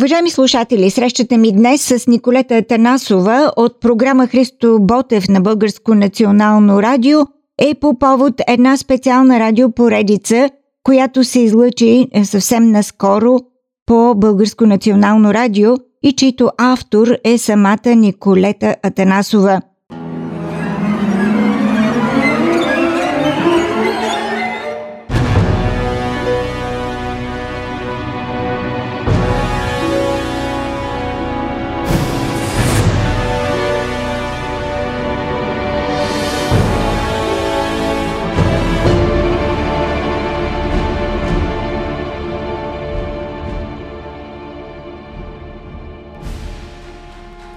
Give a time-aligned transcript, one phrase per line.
[0.00, 6.82] Уважаеми слушатели, срещате ми днес с Николета Танасова от програма Христо Ботев на Българско национално
[6.82, 7.20] радио.
[7.58, 10.50] Е по повод една специална радиопоредица,
[10.82, 13.38] която се излъчи съвсем наскоро
[13.86, 19.60] по Българско национално радио и чийто автор е самата Николета Атанасова–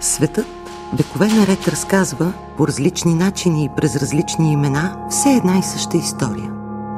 [0.03, 0.45] Светът
[0.93, 6.51] векове наред разказва по различни начини и през различни имена все една и съща история.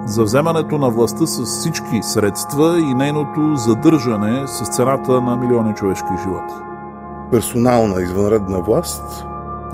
[0.05, 6.07] За вземането на властта с всички средства и нейното задържане с цената на милиони човешки
[6.23, 6.53] животи.
[7.31, 9.25] Персонална извънредна власт.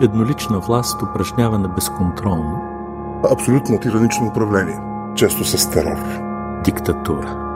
[0.02, 2.61] Еднолична власт, упражнявана безконтролно.
[3.31, 4.80] Абсолютно тиранично управление,
[5.16, 6.00] често с терор.
[6.63, 7.50] Диктатура.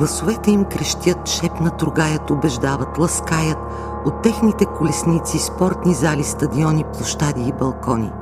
[0.00, 3.58] Гласовете им крещят, шепнат, ругаят, убеждават, ласкаят
[4.06, 8.12] от техните колесници, спортни зали, стадиони, площади и балкони.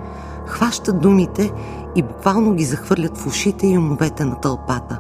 [0.47, 1.53] Хващат думите
[1.97, 4.99] и буквално ги захвърлят в ушите и умовете на тълпата,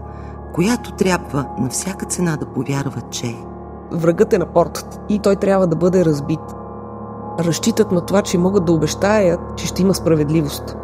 [0.54, 3.36] която трябва на всяка цена да повярва, че...
[3.92, 6.54] Врагът е на портата и той трябва да бъде разбит.
[7.38, 10.76] Разчитат на това, че могат да обещаят, че ще има справедливост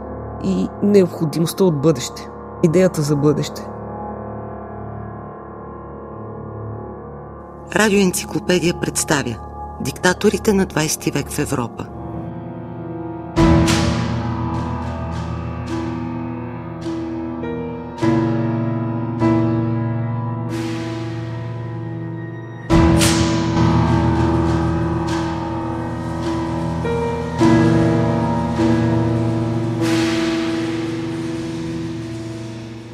[0.45, 2.28] и необходимостта от бъдеще.
[2.62, 3.69] Идеята за бъдеще.
[7.77, 9.36] Радиоенциклопедия представя
[9.80, 11.86] Диктаторите на 20 век в Европа.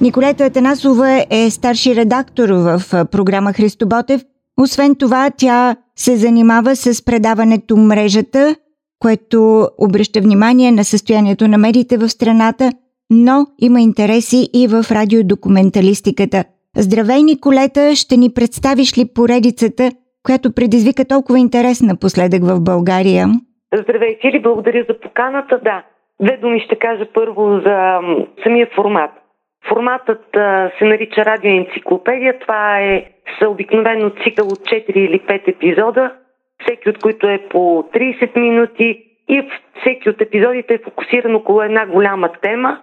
[0.01, 4.21] Николета Атанасова е старши редактор в програма Христо Ботев–
[4.61, 8.57] освен това, тя се занимава с предаването мрежата,
[8.99, 12.71] което обръща внимание на състоянието на медиите в страната,
[13.11, 16.45] но има интереси и в радиодокументалистиката.
[16.77, 17.95] Здравей, Николета!
[17.95, 19.91] Ще ни представиш ли поредицата,
[20.23, 23.27] която предизвика толкова интерес напоследък в България?
[23.75, 24.43] Здравей, Сили!
[24.43, 25.61] Благодаря за поканата.
[25.65, 25.83] Да,
[26.21, 27.99] две думи ще кажа първо за
[28.43, 29.11] самия формат.
[29.73, 30.25] Форматът
[30.79, 32.39] се нарича радиоенциклопедия.
[32.39, 33.05] Това е
[33.47, 36.13] обикновено цикъл от 4 или 5 епизода,
[36.63, 39.49] всеки от които е по 30 минути и
[39.81, 42.81] всеки от епизодите е фокусиран около една голяма тема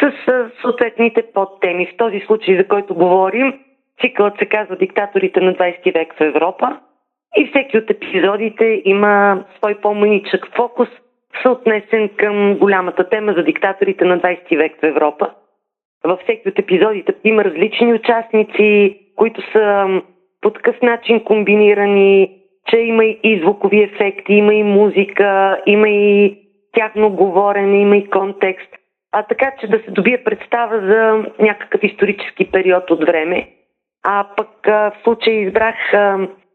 [0.00, 0.12] с
[0.60, 1.86] съответните подтеми.
[1.86, 3.58] В този случай, за който говорим,
[4.00, 6.78] цикълът се казва Диктаторите на 20 век в Европа
[7.36, 10.88] и всеки от епизодите има свой по-маничък фокус,
[11.42, 15.30] съотнесен към голямата тема за диктаторите на 20 век в Европа.
[16.04, 19.86] Във всеки от епизодите има различни участници, които са
[20.40, 22.30] по такъв начин комбинирани,
[22.70, 26.38] че има и звукови ефекти, има и музика, има и
[26.72, 28.68] тяхно говорене, има и контекст.
[29.12, 33.48] А така, че да се добие представа за някакъв исторически период от време.
[34.04, 35.76] А пък в случай избрах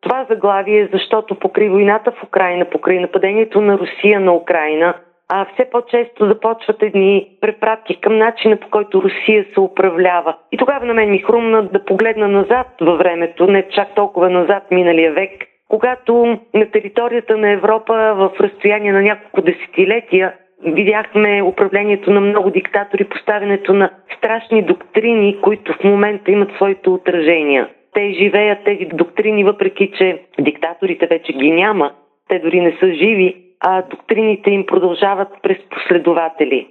[0.01, 4.93] това заглавие, защото покри войната в Украина, покри нападението на Русия на Украина–
[5.29, 10.35] а все по-често започват едни препратки към начина по който Русия се управлява.
[10.51, 14.63] И тогава на мен ми хрумна да погледна назад във времето, не чак толкова назад
[14.71, 15.31] миналия век,
[15.69, 20.33] когато на територията на Европа в разстояние на няколко десетилетия
[20.65, 27.69] видяхме управлението на много диктатори, поставянето на страшни доктрини, които в момента имат своите отражения.
[27.93, 31.91] Те живеят тези доктрини, въпреки че диктаторите вече ги няма,
[32.29, 36.67] те дори не са живи, а доктрините им продължават през последователи.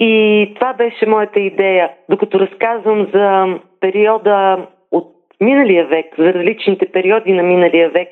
[0.00, 1.90] И това беше моята идея.
[2.08, 8.08] Докато разказвам за периода от миналия век, за различните периоди на миналия век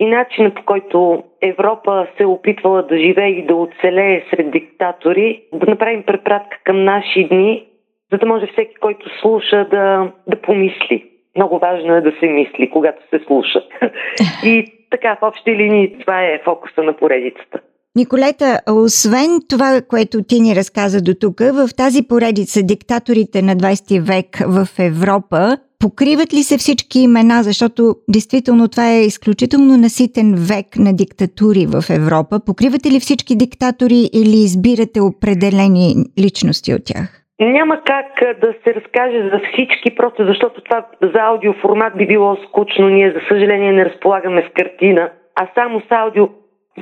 [0.00, 5.42] и начина по който Европа се е опитвала да живее и да оцелее сред диктатори,
[5.52, 7.66] да направим препратка към наши дни,
[8.12, 11.10] за да може всеки, който слуша, да, да помисли.
[11.36, 13.62] Много важно е да се мисли, когато се слуша.
[14.44, 17.60] И така, в общи линии, това е фокуса на поредицата.
[17.96, 24.00] Николета, освен това, което ти ни разказа до тук, в тази поредица диктаторите на 20
[24.00, 30.76] век в Европа, покриват ли се всички имена, защото действително това е изключително наситен век
[30.76, 32.40] на диктатури в Европа.
[32.46, 37.15] Покривате ли всички диктатори или избирате определени личности от тях?
[37.40, 42.88] Няма как да се разкаже за всички, просто защото това за аудиоформат би било скучно.
[42.88, 45.10] Ние, за съжаление, не разполагаме с картина,
[45.40, 46.28] а само с аудио.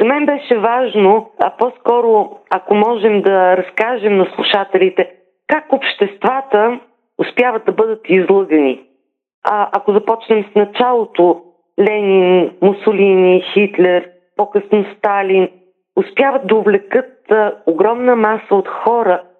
[0.00, 5.10] За мен беше важно, а по-скоро, ако можем да разкажем на слушателите,
[5.46, 6.80] как обществата
[7.18, 8.80] успяват да бъдат излъгани.
[9.44, 11.42] А ако започнем с началото,
[11.80, 15.48] Ленин, Мусолини, Хитлер, по-късно Сталин,
[15.96, 17.14] успяват да увлекат
[17.66, 19.22] огромна маса от хора–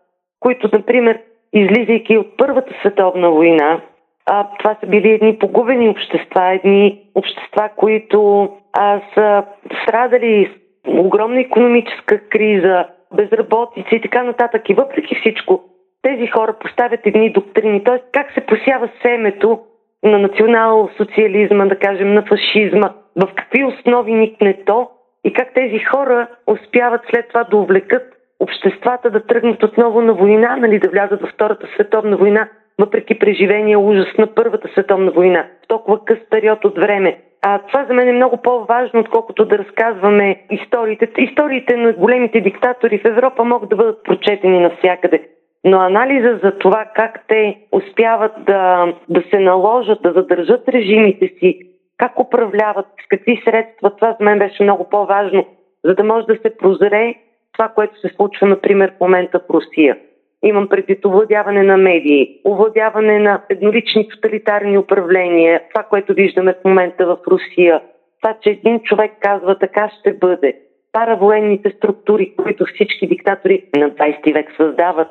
[0.45, 1.19] които, например,
[1.53, 3.81] излизайки от Първата световна война,
[4.27, 9.45] а, това са били едни погубени общества, едни общества, които а, са
[9.83, 10.51] страдали
[10.89, 12.85] огромна економическа криза,
[13.17, 14.69] безработица и така нататък.
[14.69, 15.65] И въпреки всичко,
[16.03, 17.85] тези хора поставят едни доктрини.
[17.85, 17.99] Т.е.
[18.13, 19.61] как се посява семето
[20.03, 24.91] на национал-социализма, да кажем, на фашизма, в какви основи никне то
[25.25, 28.14] и как тези хора успяват след това да увлекат
[28.45, 32.49] обществата да тръгнат отново на война, нали, да влязат във Втората световна война,
[32.81, 37.19] въпреки преживения ужас на Първата световна война, в толкова къс период от време.
[37.43, 41.09] А това за мен е много по-важно, отколкото да разказваме историите.
[41.19, 45.29] Историите на големите диктатори в Европа могат да бъдат прочетени навсякъде.
[45.65, 51.59] Но анализа за това как те успяват да, да се наложат, да задържат режимите си,
[51.99, 55.47] как управляват, с какви средства, това за мен беше много по-важно,
[55.85, 57.15] за да може да се прозре
[57.55, 59.97] това, което се случва, например, в момента в Русия.
[60.45, 67.07] Имам предвид овладяване на медии, овладяване на еднолични тоталитарни управления, това, което виждаме в момента
[67.07, 67.81] в Русия.
[68.23, 70.55] Това, че един човек казва така ще бъде.
[70.93, 75.09] Паравоенните структури, които всички диктатори на 20 век създават,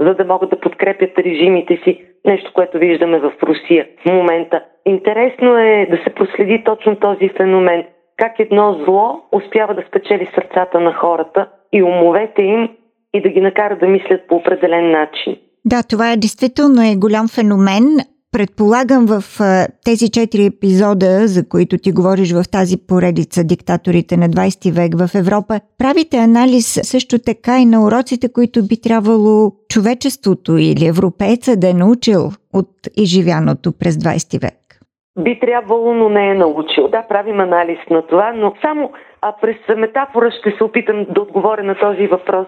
[0.00, 2.04] за да могат да подкрепят режимите си.
[2.26, 4.64] Нещо, което виждаме в Русия в момента.
[4.86, 7.84] Интересно е да се проследи точно този феномен.
[8.16, 12.68] Как едно зло успява да спечели сърцата на хората– и умовете им
[13.14, 15.36] и да ги накара да мислят по определен начин.
[15.64, 17.84] Да, това е действително е голям феномен.
[18.32, 19.22] Предполагам в
[19.84, 25.14] тези четири епизода, за които ти говориш в тази поредица Диктаторите на 20 век в
[25.14, 31.70] Европа, правите анализ също така и на уроците, които би трябвало човечеството или европейца да
[31.70, 34.61] е научил от изживяното през 20 век.
[35.18, 36.88] Би трябвало, но не е научил.
[36.88, 38.92] Да, правим анализ на това, но само
[39.22, 42.46] а през метафора ще се опитам да отговоря на този въпрос.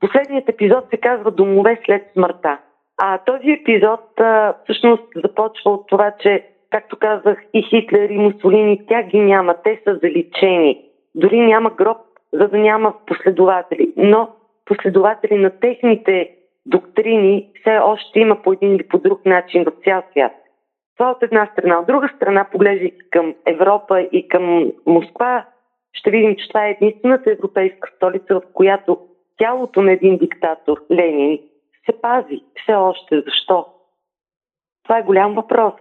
[0.00, 2.58] Последният епизод се казва Домове след смъртта.
[3.02, 8.86] А този епизод а, всъщност започва от това, че, както казах, и Хитлер, и Мусолини,
[8.88, 9.54] тя ги няма.
[9.64, 10.84] Те са заличени.
[11.14, 11.98] Дори няма гроб,
[12.32, 13.92] за да няма последователи.
[13.96, 14.28] Но
[14.64, 16.30] последователи на техните
[16.66, 20.32] доктрини все още има по един или по друг начин в цял свят.
[20.96, 21.78] Това от една страна.
[21.78, 25.46] От друга страна, поглеждайки към Европа и към Москва,
[25.92, 28.98] ще видим, че това е единствената европейска столица, в която
[29.36, 31.38] тялото на един диктатор, Ленин,
[31.86, 33.20] се пази все още.
[33.20, 33.66] Защо?
[34.84, 35.74] Това е голям въпрос.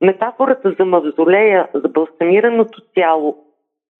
[0.00, 3.36] Метафората за мавзолея, за балсамираното тяло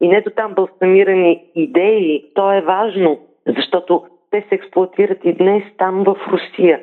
[0.01, 5.63] и не до там балсамирани идеи, то е важно, защото те се експлуатират и днес
[5.79, 6.83] там в Русия.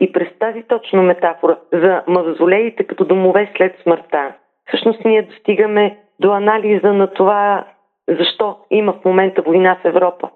[0.00, 4.32] И през тази точно метафора за мавзолеите като домове след смъртта,
[4.68, 7.64] всъщност ние достигаме до анализа на това
[8.08, 10.30] защо има в момента война в Европа.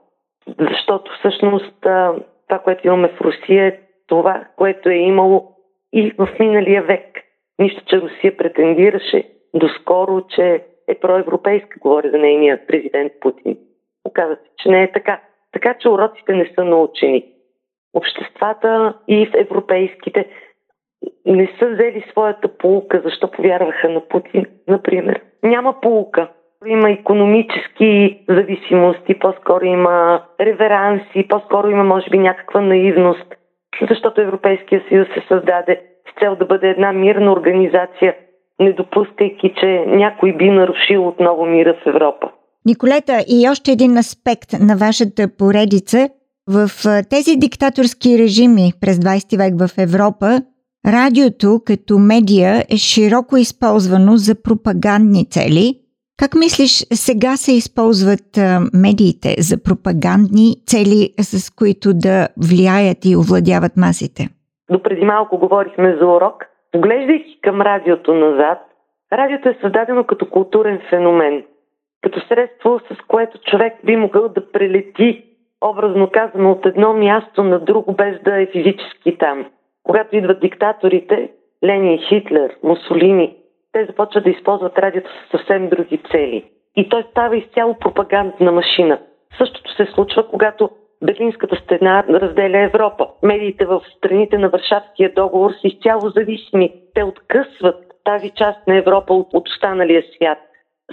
[0.58, 5.49] Защото всъщност това, което имаме в Русия е това, което е имало
[5.92, 7.21] и в миналия век.
[7.59, 13.59] Нищо, че Русия претендираше доскоро, че е проевропейска, говори за нейния президент Путин.
[14.04, 15.21] Оказва се, че не е така.
[15.52, 17.34] Така че уроците не са научени.
[17.95, 20.27] Обществата и в европейските
[21.27, 25.21] не са взели своята полука, защо повярваха на Путин, например.
[25.43, 26.29] Няма полука
[26.67, 33.27] има економически зависимости, по-скоро има реверанси, по-скоро има, може би, някаква наивност,
[33.91, 38.15] защото Европейския съюз се създаде с цел да бъде една мирна организация,
[38.61, 42.31] не допускайки, че някой би нарушил отново мира в Европа.
[42.67, 46.09] Николета, и още един аспект на вашата поредица.
[46.49, 46.69] В
[47.11, 50.41] тези диктаторски режими през 20 век в Европа,
[50.87, 55.81] радиото като медия е широко използвано за пропагандни цели–
[56.23, 56.73] как мислиш,
[57.07, 58.29] сега се използват
[58.85, 62.17] медиите за пропагандни цели, с които да
[62.49, 64.23] влияят и овладяват масите?
[64.71, 66.45] До преди малко говорихме за урок.
[66.73, 68.59] Поглеждайки към радиото назад,
[69.13, 71.45] радиото е създадено като културен феномен,
[72.03, 75.25] като средство, с което човек би могъл да прелети,
[75.64, 79.46] образно казано, от едно място на друго, без да е физически там.
[79.82, 81.30] Когато идват диктаторите,
[81.64, 83.37] Ленин, Хитлер, Мусолини,
[83.73, 86.44] те започват да използват радиото с съвсем други цели.
[86.76, 88.99] И той става изцяло пропагандна машина.
[89.38, 90.70] Същото се случва, когато
[91.04, 93.08] Берлинската стена разделя Европа.
[93.23, 96.73] Медиите в страните на Варшавския договор са изцяло зависими.
[96.94, 100.38] Те откъсват тази част на Европа от, от останалия свят.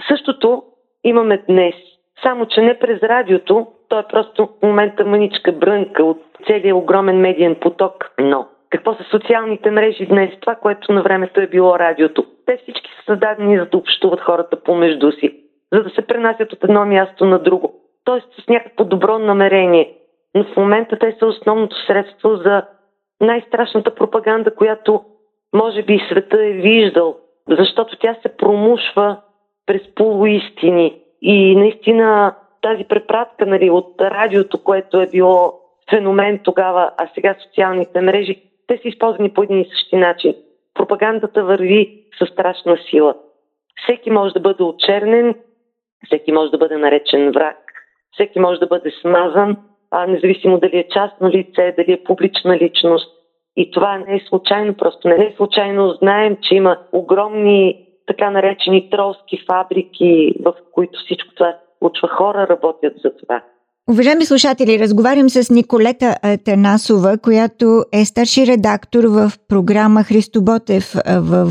[0.08, 0.62] Същото
[1.04, 1.74] имаме днес.
[2.22, 7.20] Само, че не през радиото, то е просто в момента мъничка брънка от целият огромен
[7.20, 12.24] медиен поток, но какво са социалните мрежи днес, това, което на времето е било радиото.
[12.46, 15.36] Те всички са създадени за да общуват хората помежду си,
[15.72, 17.74] за да се пренасят от едно място на друго.
[18.04, 19.94] Тоест с някакво добро намерение.
[20.34, 22.62] Но в момента те са основното средство за
[23.20, 25.00] най-страшната пропаганда, която
[25.54, 27.16] може би света е виждал,
[27.48, 29.16] защото тя се промушва
[29.66, 30.98] през полуистини.
[31.22, 38.00] И наистина тази препратка нали, от радиото, което е било феномен тогава, а сега социалните
[38.00, 40.34] мрежи, те са използвани по един и същи начин.
[40.74, 43.14] Пропагандата върви със страшна сила.
[43.82, 45.34] Всеки може да бъде очернен,
[46.06, 47.56] всеки може да бъде наречен враг,
[48.12, 49.56] всеки може да бъде смазан,
[49.90, 53.08] а, независимо дали е частно лице, дали е публична личност.
[53.56, 55.88] И това не е случайно, просто не е случайно.
[55.90, 62.08] Знаем, че има огромни така наречени тролски фабрики, в които всичко това случва.
[62.18, 63.42] Хора работят за това.
[63.90, 71.48] Уважаеми слушатели, разговарям с Николета Танасова, която е старши редактор в програма Христо Ботев в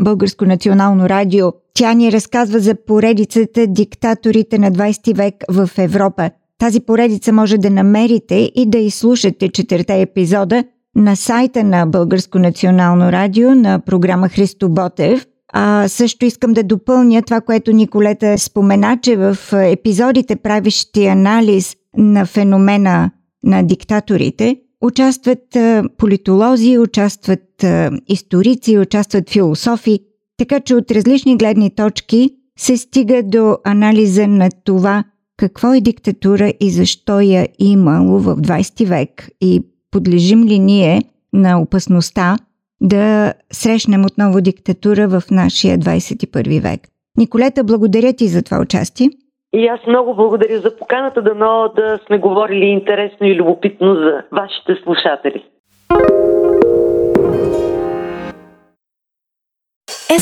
[0.00, 1.52] Българско национално радио.
[1.74, 6.30] Тя ни разказва за поредицата Диктаторите на 20 век в Европа.
[6.58, 10.64] Тази поредица може да намерите и да изслушате четирите епизода
[10.96, 15.26] на сайта на Българско национално радио на програма Христо Ботев.
[15.52, 22.26] А, също искам да допълня това, което Николета спомена, че в епизодите, правещи анализ на
[22.26, 23.10] феномена
[23.44, 25.56] на диктаторите, участват
[25.98, 27.64] политолози, участват
[28.08, 29.98] историци, участват философи,
[30.36, 35.04] така че от различни гледни точки се стига до анализа на това
[35.36, 41.60] какво е диктатура и защо я имало в 20 век и подлежим ли ние на
[41.60, 42.36] опасността
[42.82, 46.80] да срещнем отново диктатура в нашия 21 век.
[47.18, 49.10] Николета, благодаря ти за това участие.
[49.54, 54.82] И аз много благодаря за поканата, дано да сме говорили интересно и любопитно за вашите
[54.82, 55.44] слушатели.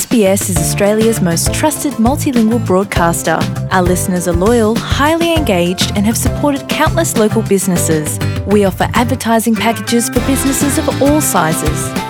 [0.01, 3.39] SBS is Australia's most trusted multilingual broadcaster.
[3.75, 8.07] Our listeners are loyal, highly engaged, and have supported countless local businesses.
[8.55, 12.10] We offer advertising packages for businesses of all sizes.